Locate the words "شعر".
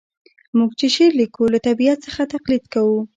0.95-1.11